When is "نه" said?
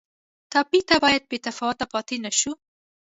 2.25-2.31